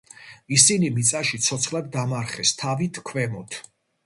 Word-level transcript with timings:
ისინი 0.55 0.87
მიწაში 0.95 1.39
ცოცხლად 1.49 1.93
დამარხეს 1.97 2.55
თავით 2.63 3.03
ქვემოთ. 3.13 3.61